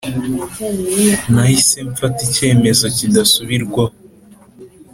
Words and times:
nahise 1.33 1.77
mfata 1.89 2.19
icyemezo 2.27 2.85
kidasubirwaho. 2.97 3.95